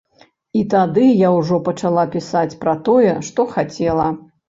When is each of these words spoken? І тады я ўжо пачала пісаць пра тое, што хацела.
І 0.59 0.63
тады 0.73 1.03
я 1.09 1.29
ўжо 1.35 1.61
пачала 1.69 2.07
пісаць 2.17 2.59
пра 2.67 2.77
тое, 2.91 3.11
што 3.33 3.51
хацела. 3.57 4.13